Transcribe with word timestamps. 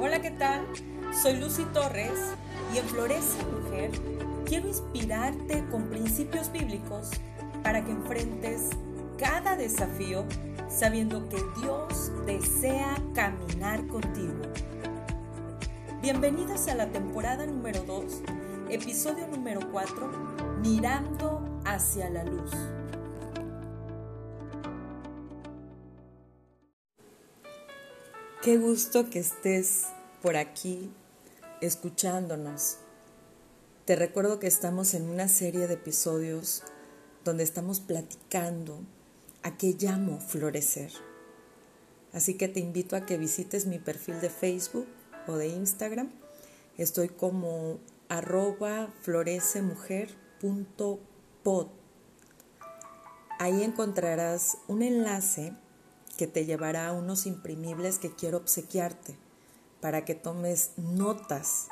Hola, 0.00 0.20
¿qué 0.20 0.30
tal? 0.30 0.66
Soy 1.22 1.36
Lucy 1.36 1.64
Torres 1.72 2.12
y 2.74 2.78
en 2.78 2.84
Florece 2.86 3.38
Mujer 3.44 3.90
quiero 4.44 4.68
inspirarte 4.68 5.64
con 5.70 5.84
principios 5.88 6.50
bíblicos 6.50 7.10
para 7.62 7.84
que 7.84 7.92
enfrentes 7.92 8.70
cada 9.18 9.56
desafío 9.56 10.24
sabiendo 10.68 11.28
que 11.28 11.38
Dios 11.60 12.12
desea 12.26 12.96
caminar 13.14 13.86
contigo. 13.86 14.42
Bienvenidos 16.02 16.68
a 16.68 16.74
la 16.74 16.88
temporada 16.88 17.46
número 17.46 17.82
2, 17.84 18.22
episodio 18.70 19.26
número 19.28 19.60
4, 19.70 20.10
Mirando 20.62 21.60
hacia 21.64 22.10
la 22.10 22.24
luz. 22.24 22.50
Qué 28.42 28.58
gusto 28.58 29.08
que 29.08 29.20
estés 29.20 29.84
por 30.20 30.36
aquí 30.36 30.90
escuchándonos. 31.60 32.78
Te 33.84 33.94
recuerdo 33.94 34.40
que 34.40 34.48
estamos 34.48 34.94
en 34.94 35.08
una 35.08 35.28
serie 35.28 35.68
de 35.68 35.74
episodios 35.74 36.64
donde 37.24 37.44
estamos 37.44 37.78
platicando 37.78 38.80
a 39.44 39.56
qué 39.56 39.76
llamo 39.78 40.18
florecer. 40.18 40.90
Así 42.12 42.34
que 42.34 42.48
te 42.48 42.58
invito 42.58 42.96
a 42.96 43.06
que 43.06 43.16
visites 43.16 43.66
mi 43.66 43.78
perfil 43.78 44.20
de 44.20 44.28
Facebook 44.28 44.88
o 45.28 45.36
de 45.36 45.46
Instagram. 45.46 46.10
Estoy 46.76 47.10
como 47.10 47.78
arroba 48.08 48.92
florecemujer.pod. 49.02 51.68
Ahí 53.38 53.62
encontrarás 53.62 54.58
un 54.66 54.82
enlace 54.82 55.52
que 56.16 56.26
te 56.26 56.44
llevará 56.44 56.88
a 56.88 56.92
unos 56.92 57.26
imprimibles 57.26 57.98
que 57.98 58.14
quiero 58.14 58.38
obsequiarte 58.38 59.16
para 59.80 60.04
que 60.04 60.14
tomes 60.14 60.70
notas 60.76 61.68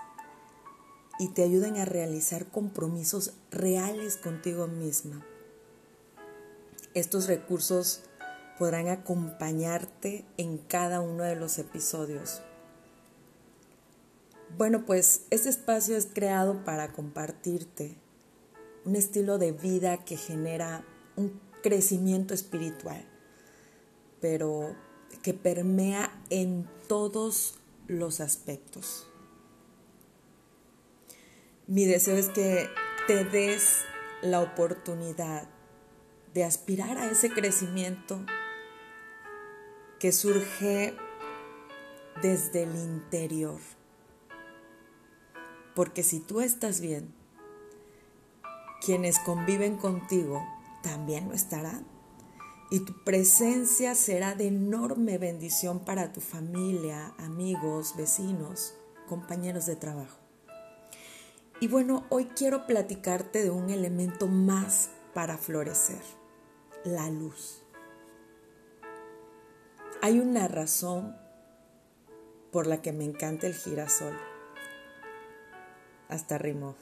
y 1.19 1.29
te 1.29 1.43
ayuden 1.43 1.77
a 1.77 1.85
realizar 1.85 2.47
compromisos 2.47 3.35
reales 3.51 4.17
contigo 4.17 4.67
misma. 4.67 5.25
Estos 6.95 7.29
recursos 7.29 8.03
podrán 8.59 8.89
acompañarte 8.89 10.25
en 10.39 10.59
cada 10.59 11.01
uno 11.01 11.25
de 11.25 11.37
los 11.37 11.59
episodios. 11.59 12.43
Bueno, 14.57 14.85
pues 14.85 15.23
este 15.31 15.49
espacio 15.49 15.97
es 15.97 16.09
creado 16.13 16.65
para 16.65 16.93
compartirte 16.93 17.97
un 18.85 18.97
estilo 18.97 19.39
de 19.39 19.53
vida 19.53 20.05
que 20.05 20.17
genera 20.17 20.85
un 21.17 21.39
crecimiento 21.63 22.35
espiritual 22.35 23.07
pero 24.21 24.77
que 25.23 25.35
permea 25.35 26.13
en 26.31 26.69
todos 26.89 27.55
los 27.87 28.21
aspectos. 28.21 29.07
Mi 31.67 31.85
deseo 31.85 32.17
es 32.17 32.29
que 32.29 32.69
te 33.07 33.25
des 33.25 33.85
la 34.23 34.41
oportunidad 34.41 35.49
de 36.35 36.45
aspirar 36.45 36.99
a 36.99 37.11
ese 37.11 37.31
crecimiento 37.31 38.21
que 39.99 40.13
surge 40.13 40.95
desde 42.23 42.65
el 42.65 42.77
interior. 42.77 43.61
Porque 45.75 46.03
si 46.03 46.21
tú 46.21 46.41
estás 46.41 46.81
bien, 46.81 47.13
quienes 48.85 49.19
conviven 49.19 49.77
contigo 49.77 50.43
también 50.83 51.29
lo 51.29 51.35
estarán 51.35 52.00
y 52.71 52.81
tu 52.81 53.05
presencia 53.05 53.97
será 53.97 54.35
de 54.35 54.47
enorme 54.47 55.19
bendición 55.19 55.85
para 55.85 56.13
tu 56.13 56.21
familia, 56.21 57.15
amigos, 57.19 57.95
vecinos, 57.97 58.75
compañeros 59.09 59.67
de 59.67 59.75
trabajo. 59.75 60.19
Y 61.59 61.67
bueno, 61.67 62.07
hoy 62.09 62.27
quiero 62.27 62.67
platicarte 62.67 63.43
de 63.43 63.51
un 63.51 63.71
elemento 63.71 64.29
más 64.29 64.91
para 65.13 65.37
florecer, 65.37 66.01
la 66.85 67.11
luz. 67.11 67.63
Hay 70.01 70.21
una 70.21 70.47
razón 70.47 71.17
por 72.53 72.67
la 72.67 72.81
que 72.81 72.93
me 72.93 73.05
encanta 73.05 73.49
el 73.49 73.55
girasol. 73.55 74.17
Hasta 76.09 76.39
rimó. 76.39 76.77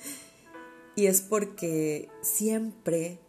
y 0.96 1.06
es 1.06 1.22
porque 1.22 2.10
siempre 2.22 3.20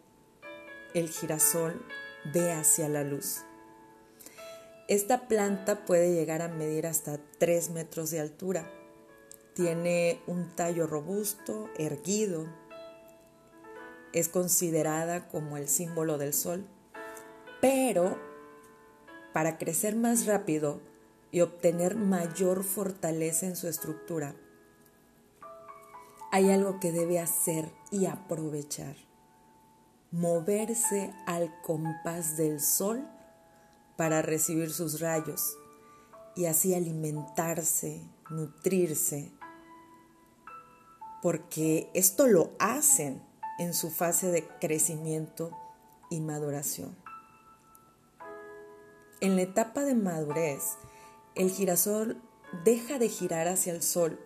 el 0.94 1.08
girasol 1.08 1.84
ve 2.32 2.52
hacia 2.52 2.88
la 2.88 3.04
luz. 3.04 3.42
Esta 4.88 5.28
planta 5.28 5.84
puede 5.84 6.14
llegar 6.14 6.40
a 6.40 6.48
medir 6.48 6.86
hasta 6.86 7.18
3 7.38 7.70
metros 7.70 8.10
de 8.10 8.20
altura. 8.20 8.70
Tiene 9.54 10.22
un 10.26 10.54
tallo 10.54 10.86
robusto, 10.86 11.68
erguido. 11.76 12.46
Es 14.12 14.28
considerada 14.28 15.28
como 15.28 15.58
el 15.58 15.68
símbolo 15.68 16.16
del 16.16 16.32
sol. 16.32 16.66
Pero 17.60 18.18
para 19.34 19.58
crecer 19.58 19.94
más 19.94 20.26
rápido 20.26 20.80
y 21.30 21.42
obtener 21.42 21.96
mayor 21.96 22.64
fortaleza 22.64 23.44
en 23.44 23.56
su 23.56 23.68
estructura, 23.68 24.34
hay 26.32 26.50
algo 26.50 26.80
que 26.80 26.92
debe 26.92 27.18
hacer 27.18 27.70
y 27.90 28.06
aprovechar 28.06 29.07
moverse 30.10 31.12
al 31.26 31.60
compás 31.60 32.36
del 32.36 32.60
sol 32.60 33.06
para 33.96 34.22
recibir 34.22 34.70
sus 34.72 35.00
rayos 35.00 35.56
y 36.34 36.46
así 36.46 36.74
alimentarse, 36.74 38.00
nutrirse, 38.30 39.30
porque 41.20 41.90
esto 41.94 42.26
lo 42.26 42.52
hacen 42.58 43.22
en 43.58 43.74
su 43.74 43.90
fase 43.90 44.30
de 44.30 44.46
crecimiento 44.60 45.50
y 46.10 46.20
maduración. 46.20 46.96
En 49.20 49.34
la 49.34 49.42
etapa 49.42 49.84
de 49.84 49.94
madurez, 49.94 50.62
el 51.34 51.50
girasol 51.50 52.22
deja 52.64 52.98
de 52.98 53.08
girar 53.08 53.48
hacia 53.48 53.72
el 53.72 53.82
sol 53.82 54.18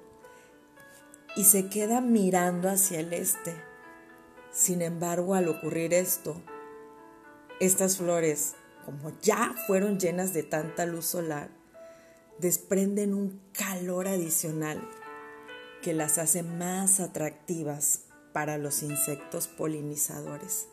y 1.34 1.44
se 1.44 1.70
queda 1.70 2.02
mirando 2.02 2.68
hacia 2.68 3.00
el 3.00 3.14
este 3.14 3.71
sin 4.52 4.82
embargo, 4.82 5.34
al 5.34 5.48
ocurrir 5.48 5.94
esto, 5.94 6.36
estas 7.58 7.96
flores, 7.96 8.54
como 8.84 9.10
ya 9.22 9.54
fueron 9.66 9.98
llenas 9.98 10.34
de 10.34 10.42
tanta 10.42 10.84
luz 10.84 11.06
solar, 11.06 11.48
desprenden 12.38 13.14
un 13.14 13.40
calor 13.52 14.08
adicional 14.08 14.86
que 15.80 15.94
las 15.94 16.18
hace 16.18 16.42
más 16.42 17.00
atractivas 17.00 18.04
para 18.34 18.58
los 18.58 18.82
insectos 18.82 19.48
polinizadores. 19.48 20.68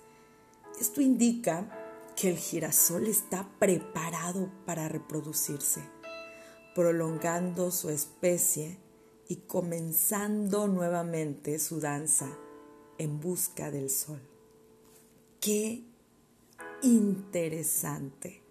Esto 0.80 1.00
indica 1.00 1.70
que 2.18 2.30
el 2.30 2.38
girasol 2.38 3.08
está 3.08 3.48
preparado 3.60 4.52
para 4.66 4.90
reproducirse, 4.90 5.82
prolongando 6.76 7.72
su 7.72 7.90
especie 7.90 8.78
y 9.30 9.38
comenzando 9.38 10.68
nuevamente 10.68 11.60
su 11.60 11.80
danza 11.80 12.28
en 13.00 13.20
busca 13.20 13.72
del 13.72 13.90
sol. 13.90 14.22
Qué 15.40 15.84
interesante 16.84 18.44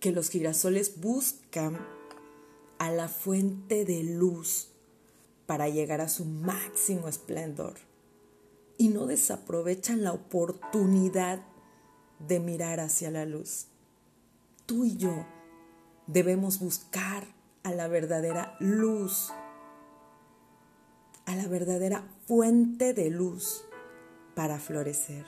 que 0.00 0.12
los 0.12 0.30
girasoles 0.30 1.00
buscan 1.00 1.78
a 2.78 2.90
la 2.90 3.08
fuente 3.08 3.84
de 3.84 4.02
luz 4.02 4.70
para 5.46 5.68
llegar 5.68 6.00
a 6.00 6.08
su 6.08 6.24
máximo 6.24 7.08
esplendor 7.08 7.74
y 8.78 8.88
no 8.88 9.06
desaprovechan 9.06 10.02
la 10.02 10.12
oportunidad 10.12 11.44
de 12.26 12.40
mirar 12.40 12.80
hacia 12.80 13.10
la 13.10 13.26
luz. 13.26 13.66
Tú 14.66 14.84
y 14.84 14.96
yo 14.96 15.26
debemos 16.06 16.58
buscar 16.58 17.26
a 17.62 17.72
la 17.72 17.88
verdadera 17.88 18.56
luz 18.60 19.32
a 21.26 21.34
la 21.36 21.46
verdadera 21.46 22.04
fuente 22.26 22.94
de 22.94 23.10
luz 23.10 23.64
para 24.34 24.58
florecer. 24.58 25.24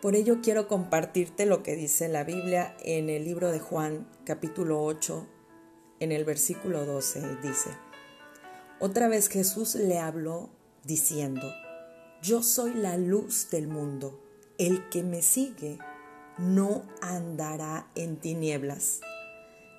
Por 0.00 0.14
ello 0.14 0.38
quiero 0.42 0.68
compartirte 0.68 1.44
lo 1.44 1.62
que 1.62 1.74
dice 1.74 2.08
la 2.08 2.22
Biblia 2.22 2.76
en 2.84 3.10
el 3.10 3.24
libro 3.24 3.50
de 3.50 3.58
Juan 3.58 4.08
capítulo 4.24 4.82
8, 4.84 5.26
en 6.00 6.12
el 6.12 6.24
versículo 6.24 6.86
12, 6.86 7.38
dice, 7.42 7.70
otra 8.78 9.08
vez 9.08 9.28
Jesús 9.28 9.74
le 9.74 9.98
habló 9.98 10.50
diciendo, 10.84 11.52
yo 12.22 12.44
soy 12.44 12.74
la 12.74 12.96
luz 12.96 13.50
del 13.50 13.66
mundo, 13.66 14.22
el 14.56 14.88
que 14.88 15.02
me 15.02 15.20
sigue 15.20 15.78
no 16.38 16.84
andará 17.02 17.88
en 17.96 18.16
tinieblas, 18.18 19.00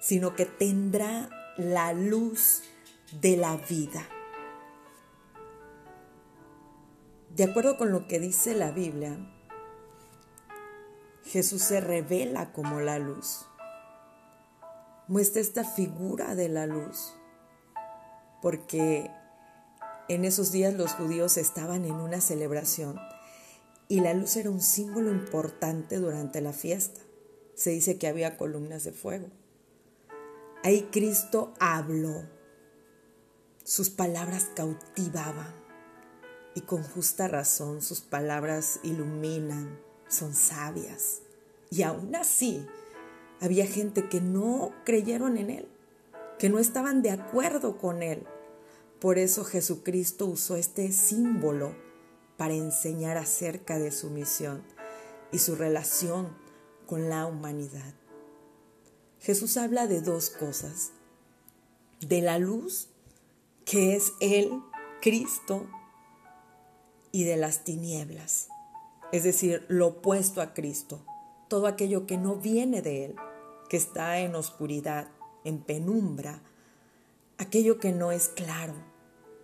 sino 0.01 0.35
que 0.35 0.45
tendrá 0.45 1.29
la 1.55 1.93
luz 1.93 2.63
de 3.13 3.37
la 3.37 3.57
vida. 3.57 4.07
De 7.35 7.43
acuerdo 7.43 7.77
con 7.77 7.91
lo 7.91 8.07
que 8.07 8.19
dice 8.19 8.53
la 8.53 8.71
Biblia, 8.71 9.17
Jesús 11.23 11.61
se 11.61 11.79
revela 11.79 12.51
como 12.53 12.79
la 12.81 12.99
luz. 12.99 13.45
muestra 15.07 15.41
esta 15.41 15.63
figura 15.63 16.35
de 16.35 16.49
la 16.49 16.67
luz, 16.67 17.15
porque 18.41 19.09
en 20.07 20.23
esos 20.23 20.51
días 20.51 20.73
los 20.75 20.93
judíos 20.93 21.37
estaban 21.37 21.85
en 21.85 21.95
una 21.95 22.21
celebración 22.21 22.99
y 23.87 24.01
la 24.01 24.13
luz 24.13 24.35
era 24.37 24.51
un 24.51 24.61
símbolo 24.61 25.11
importante 25.11 25.97
durante 25.97 26.41
la 26.41 26.53
fiesta. 26.53 27.01
Se 27.55 27.71
dice 27.71 27.97
que 27.97 28.07
había 28.07 28.37
columnas 28.37 28.83
de 28.83 28.91
fuego. 28.91 29.27
Ahí 30.63 30.89
Cristo 30.91 31.53
habló. 31.59 32.38
Sus 33.69 33.91
palabras 33.91 34.47
cautivaban 34.55 35.53
y 36.55 36.61
con 36.61 36.81
justa 36.81 37.27
razón 37.27 37.83
sus 37.83 38.01
palabras 38.01 38.79
iluminan, 38.81 39.79
son 40.07 40.33
sabias. 40.33 41.19
Y 41.69 41.83
aún 41.83 42.15
así, 42.15 42.65
había 43.39 43.67
gente 43.67 44.09
que 44.09 44.21
no 44.21 44.71
creyeron 44.85 45.37
en 45.37 45.51
Él, 45.51 45.67
que 46.39 46.49
no 46.49 46.57
estaban 46.57 47.03
de 47.03 47.11
acuerdo 47.11 47.77
con 47.77 48.01
Él. 48.01 48.25
Por 48.99 49.19
eso 49.19 49.45
Jesucristo 49.45 50.25
usó 50.25 50.55
este 50.55 50.91
símbolo 50.91 51.75
para 52.37 52.55
enseñar 52.55 53.17
acerca 53.17 53.77
de 53.77 53.91
su 53.91 54.09
misión 54.09 54.63
y 55.31 55.37
su 55.37 55.53
relación 55.55 56.35
con 56.87 57.07
la 57.07 57.27
humanidad. 57.27 57.93
Jesús 59.19 59.57
habla 59.57 59.85
de 59.85 60.01
dos 60.01 60.31
cosas, 60.31 60.89
de 61.99 62.23
la 62.23 62.39
luz, 62.39 62.89
que 63.69 63.95
es 63.95 64.13
Él, 64.19 64.63
Cristo, 64.99 65.67
y 67.11 67.23
de 67.23 67.37
las 67.37 67.63
tinieblas, 67.63 68.49
es 69.11 69.23
decir, 69.23 69.63
lo 69.67 69.87
opuesto 69.87 70.41
a 70.41 70.55
Cristo, 70.55 71.05
todo 71.49 71.67
aquello 71.67 72.07
que 72.07 72.17
no 72.17 72.35
viene 72.35 72.81
de 72.81 73.05
Él 73.05 73.15
que 73.69 73.77
está 73.77 74.19
en 74.19 74.33
oscuridad, 74.33 75.07
en 75.43 75.59
penumbra, 75.59 76.41
aquello 77.37 77.79
que 77.79 77.91
no 77.91 78.11
es 78.11 78.29
claro, 78.29 78.73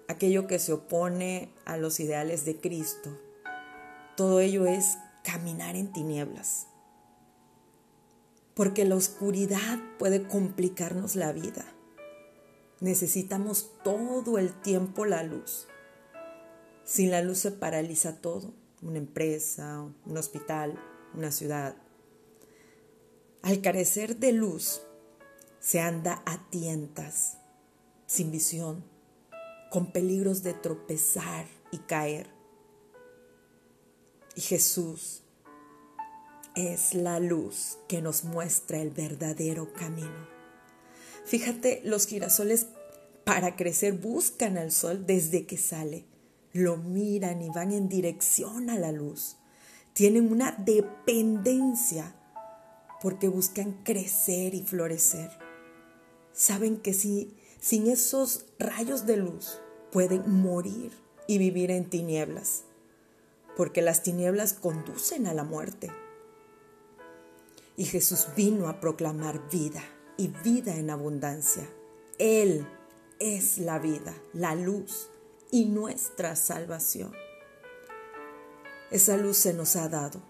aquello 0.07 0.48
que 0.48 0.57
se 0.57 0.74
opone 0.74 1.54
a 1.63 1.78
los 1.78 2.00
ideales 2.00 2.45
de 2.45 2.60
Cristo. 2.60 3.16
Todo 4.18 4.39
ello 4.39 4.66
es 4.66 4.98
caminar 5.24 5.75
en 5.75 5.94
tinieblas. 5.94 6.66
Porque 8.56 8.86
la 8.86 8.95
oscuridad 8.95 9.80
puede 10.00 10.28
complicarnos 10.28 11.16
la 11.16 11.31
vida. 11.31 11.75
Necesitamos 12.81 13.72
todo 13.83 14.38
el 14.38 14.54
tiempo 14.54 15.06
la 15.06 15.24
luz. 15.24 15.68
Sin 16.83 17.10
la 17.10 17.22
luz 17.22 17.39
se 17.39 17.51
paraliza 17.51 18.22
todo, 18.22 18.54
una 18.81 18.98
empresa, 18.98 19.81
un 20.06 20.18
hospital, 20.18 20.80
una 21.13 21.31
ciudad. 21.31 21.75
Al 23.42 23.62
carecer 23.62 24.18
de 24.18 24.33
luz, 24.33 24.81
se 25.60 25.80
anda 25.80 26.22
a 26.25 26.50
tientas, 26.50 27.38
sin 28.06 28.31
visión, 28.31 28.83
con 29.71 29.92
peligros 29.92 30.44
de 30.44 30.54
tropezar 30.54 31.48
y 31.71 31.80
caer. 31.80 32.28
Y 34.36 34.42
Jesús 34.42 35.24
es 36.56 36.94
la 36.94 37.19
luz 37.19 37.78
que 37.88 38.01
nos 38.01 38.25
muestra 38.25 38.81
el 38.81 38.89
verdadero 38.89 39.74
camino. 39.74 40.34
Fíjate, 41.25 41.81
los 41.83 42.06
girasoles 42.06 42.68
para 43.24 43.56
crecer 43.56 43.94
buscan 43.94 44.57
al 44.57 44.72
sol 44.72 45.06
desde 45.07 45.48
que 45.48 45.57
sale, 45.57 46.06
lo 46.54 46.77
miran 46.77 47.42
y 47.42 47.50
van 47.50 47.72
en 47.72 47.89
dirección 47.89 48.69
a 48.69 48.77
la 48.77 48.92
luz. 48.92 49.38
Tienen 49.94 50.31
una 50.31 50.51
dependencia 50.51 52.16
porque 53.01 53.27
buscan 53.27 53.83
crecer 53.83 54.54
y 54.54 54.62
florecer. 54.62 55.31
Saben 56.31 56.77
que 56.77 56.94
si, 56.94 57.36
sin 57.60 57.88
esos 57.88 58.45
rayos 58.60 59.07
de 59.07 59.18
luz 59.18 59.60
pueden 59.92 60.30
morir 60.30 60.92
y 61.28 61.39
vivir 61.39 61.71
en 61.71 61.89
tinieblas, 61.89 62.66
porque 63.57 63.81
las 63.81 64.04
tinieblas 64.04 64.54
conducen 64.54 65.25
a 65.25 65.33
la 65.33 65.44
muerte. 65.44 65.89
Y 67.78 67.86
Jesús 67.86 68.28
vino 68.36 68.68
a 68.68 68.80
proclamar 68.80 69.50
vida 69.50 69.83
y 70.17 70.27
vida 70.27 70.75
en 70.75 70.89
abundancia. 70.89 71.69
Él 72.17 72.67
es 73.19 73.57
la 73.57 73.79
vida, 73.79 74.13
la 74.33 74.56
luz 74.56 75.09
y 75.51 75.65
nuestra 75.65 76.35
salvación. 76.35 77.13
Esa 78.91 79.17
luz 79.17 79.38
se 79.38 79.53
nos 79.53 79.75
ha 79.75 79.89
dado 79.89 80.21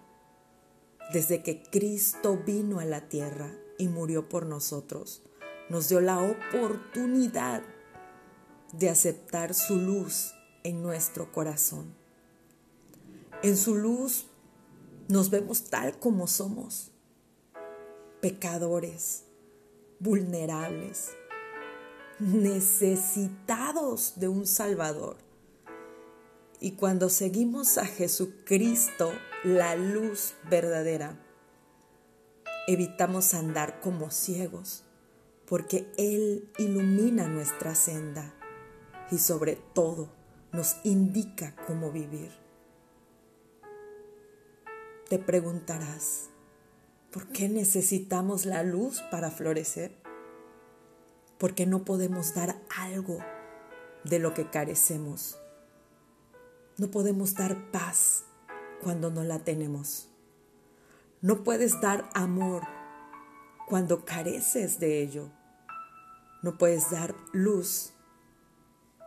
desde 1.12 1.42
que 1.42 1.62
Cristo 1.62 2.36
vino 2.44 2.80
a 2.80 2.84
la 2.84 3.08
tierra 3.08 3.52
y 3.78 3.88
murió 3.88 4.28
por 4.28 4.46
nosotros, 4.46 5.22
nos 5.68 5.88
dio 5.88 6.00
la 6.00 6.18
oportunidad 6.18 7.62
de 8.72 8.88
aceptar 8.88 9.54
su 9.54 9.76
luz 9.76 10.34
en 10.64 10.82
nuestro 10.82 11.30
corazón. 11.30 11.94
En 13.42 13.56
su 13.56 13.76
luz 13.76 14.26
nos 15.08 15.30
vemos 15.30 15.64
tal 15.64 15.98
como 15.98 16.26
somos, 16.26 16.90
pecadores, 18.20 19.25
vulnerables, 19.98 21.10
necesitados 22.18 24.14
de 24.16 24.28
un 24.28 24.46
Salvador. 24.46 25.16
Y 26.60 26.72
cuando 26.72 27.08
seguimos 27.08 27.78
a 27.78 27.86
Jesucristo, 27.86 29.12
la 29.44 29.76
luz 29.76 30.34
verdadera, 30.48 31.18
evitamos 32.66 33.34
andar 33.34 33.80
como 33.80 34.10
ciegos, 34.10 34.84
porque 35.46 35.86
Él 35.98 36.50
ilumina 36.58 37.28
nuestra 37.28 37.74
senda 37.74 38.34
y 39.10 39.18
sobre 39.18 39.56
todo 39.56 40.08
nos 40.52 40.76
indica 40.84 41.54
cómo 41.66 41.92
vivir. 41.92 42.32
Te 45.08 45.18
preguntarás, 45.18 46.30
¿por 47.16 47.28
qué 47.28 47.48
necesitamos 47.48 48.44
la 48.44 48.62
luz 48.62 49.02
para 49.10 49.30
florecer? 49.30 49.96
Porque 51.38 51.64
no 51.64 51.84
podemos 51.84 52.34
dar 52.34 52.60
algo 52.76 53.18
de 54.04 54.18
lo 54.18 54.34
que 54.34 54.50
carecemos 54.50 55.38
no 56.78 56.90
podemos 56.90 57.34
dar 57.34 57.70
paz 57.70 58.24
cuando 58.82 59.10
no 59.10 59.24
la 59.24 59.38
tenemos. 59.38 60.10
No 61.22 61.42
puedes 61.42 61.80
dar 61.80 62.10
amor 62.12 62.64
cuando 63.66 64.04
careces 64.04 64.78
de 64.78 65.00
ello. 65.00 65.30
No 66.42 66.58
puedes 66.58 66.90
dar 66.90 67.14
luz 67.32 67.94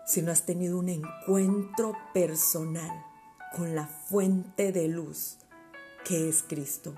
si 0.08 0.24
no 0.24 0.32
has 0.32 0.48
tenido 0.48 0.80
un 0.80 0.90
encuentro 0.90 1.94
personal 2.12 2.90
con 3.56 3.76
la 3.76 3.86
fuente 3.86 4.72
de 4.72 4.88
luz 4.88 5.38
que 6.04 6.28
es 6.28 6.42
Cristo. 6.42 6.96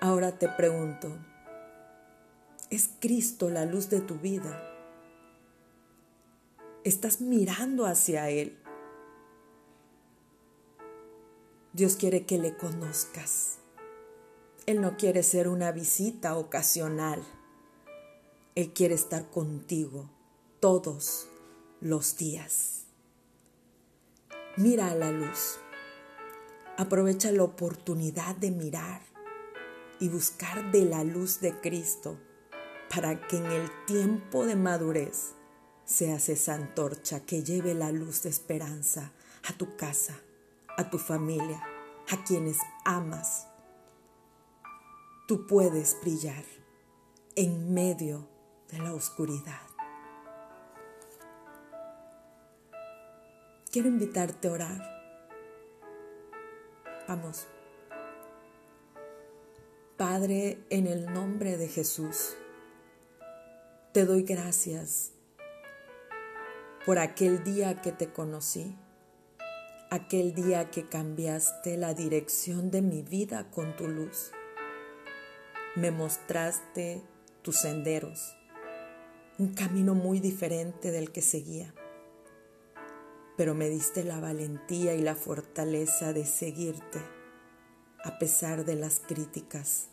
Ahora 0.00 0.38
te 0.38 0.48
pregunto, 0.48 1.16
¿es 2.70 2.90
Cristo 3.00 3.50
la 3.50 3.64
luz 3.64 3.90
de 3.90 4.00
tu 4.00 4.16
vida? 4.16 4.68
estás 6.88 7.20
mirando 7.20 7.86
hacia 7.86 8.30
Él. 8.30 8.56
Dios 11.72 11.96
quiere 11.96 12.24
que 12.24 12.38
le 12.38 12.56
conozcas. 12.56 13.58
Él 14.66 14.80
no 14.80 14.96
quiere 14.96 15.22
ser 15.22 15.48
una 15.48 15.70
visita 15.70 16.36
ocasional. 16.36 17.22
Él 18.54 18.72
quiere 18.72 18.94
estar 18.94 19.30
contigo 19.30 20.10
todos 20.60 21.28
los 21.80 22.16
días. 22.16 22.84
Mira 24.56 24.90
a 24.90 24.94
la 24.94 25.12
luz. 25.12 25.58
Aprovecha 26.76 27.30
la 27.32 27.44
oportunidad 27.44 28.34
de 28.36 28.50
mirar 28.50 29.02
y 30.00 30.08
buscar 30.08 30.70
de 30.70 30.84
la 30.84 31.04
luz 31.04 31.40
de 31.40 31.60
Cristo 31.60 32.18
para 32.94 33.26
que 33.26 33.36
en 33.36 33.46
el 33.46 33.70
tiempo 33.86 34.46
de 34.46 34.56
madurez 34.56 35.34
seas 35.84 36.28
esa 36.28 36.54
antorcha 36.54 37.24
que 37.24 37.42
lleve 37.42 37.74
la 37.74 37.92
luz 37.92 38.22
de 38.22 38.30
esperanza 38.30 39.12
a 39.48 39.52
tu 39.54 39.76
casa, 39.76 40.20
a 40.76 40.90
tu 40.90 40.98
familia, 40.98 41.62
a 42.10 42.24
quienes 42.24 42.58
amas. 42.84 43.46
Tú 45.26 45.46
puedes 45.46 45.98
brillar 46.00 46.44
en 47.36 47.72
medio 47.72 48.28
de 48.70 48.78
la 48.78 48.94
oscuridad. 48.94 49.60
Quiero 53.70 53.88
invitarte 53.88 54.48
a 54.48 54.52
orar. 54.52 54.98
Vamos. 57.06 57.46
Padre, 60.10 60.64
en 60.70 60.86
el 60.86 61.12
nombre 61.12 61.58
de 61.58 61.68
Jesús, 61.68 62.34
te 63.92 64.06
doy 64.06 64.22
gracias 64.22 65.12
por 66.86 66.98
aquel 66.98 67.44
día 67.44 67.82
que 67.82 67.92
te 67.92 68.10
conocí, 68.10 68.74
aquel 69.90 70.32
día 70.32 70.70
que 70.70 70.88
cambiaste 70.88 71.76
la 71.76 71.92
dirección 71.92 72.70
de 72.70 72.80
mi 72.80 73.02
vida 73.02 73.50
con 73.50 73.76
tu 73.76 73.86
luz. 73.86 74.32
me 75.76 75.90
mostraste 75.90 77.02
tus 77.42 77.56
senderos, 77.56 78.34
un 79.36 79.52
camino 79.52 79.94
muy 79.94 80.20
diferente 80.20 80.90
del 80.90 81.12
que 81.12 81.20
seguía, 81.20 81.74
pero 83.36 83.54
me 83.54 83.68
diste 83.68 84.04
la 84.04 84.20
valentía 84.20 84.94
y 84.94 85.02
la 85.02 85.14
fortaleza 85.14 86.14
de 86.14 86.24
seguirte 86.24 86.98
a 88.04 88.18
pesar 88.18 88.64
de 88.64 88.76
las 88.76 89.00
críticas, 89.00 89.88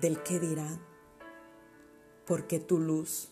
del 0.00 0.22
que 0.22 0.40
dirán, 0.40 0.80
porque 2.26 2.58
tu 2.58 2.78
luz 2.78 3.30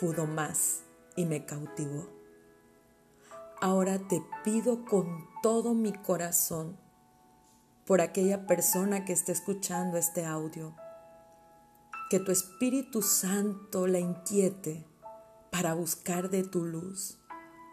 pudo 0.00 0.26
más 0.26 0.82
y 1.16 1.26
me 1.26 1.44
cautivó. 1.44 2.08
Ahora 3.60 3.98
te 3.98 4.22
pido 4.42 4.84
con 4.84 5.28
todo 5.42 5.74
mi 5.74 5.92
corazón 5.92 6.78
por 7.86 8.00
aquella 8.00 8.46
persona 8.46 9.04
que 9.04 9.12
esté 9.12 9.32
escuchando 9.32 9.98
este 9.98 10.24
audio, 10.24 10.74
que 12.08 12.20
tu 12.20 12.32
Espíritu 12.32 13.02
Santo 13.02 13.86
la 13.86 13.98
inquiete 13.98 14.86
para 15.50 15.74
buscar 15.74 16.30
de 16.30 16.42
tu 16.42 16.64
luz, 16.64 17.18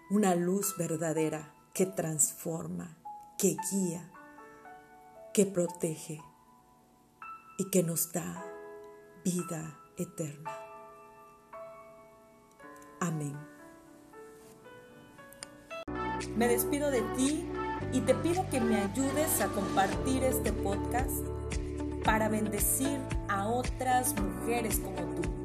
una 0.10 0.36
luz 0.36 0.76
verdadera 0.78 1.54
que 1.74 1.86
transforma, 1.86 2.98
que 3.38 3.56
guía, 3.72 4.12
que 5.34 5.46
protege 5.46 6.22
y 7.58 7.66
que 7.66 7.84
nos 7.84 8.12
da 8.12 8.46
vida 9.24 9.80
eterna. 9.98 10.52
Amén. 13.00 13.38
Me 16.36 16.48
despido 16.48 16.92
de 16.92 17.02
ti 17.16 17.46
y 17.92 18.02
te 18.02 18.14
pido 18.16 18.48
que 18.50 18.60
me 18.60 18.82
ayudes 18.82 19.42
a 19.42 19.48
compartir 19.48 20.24
este 20.24 20.52
podcast 20.54 21.26
para 22.04 22.30
bendecir 22.30 23.00
a 23.28 23.48
otras 23.48 24.16
mujeres 24.22 24.80
como 24.80 25.16
tú. 25.16 25.37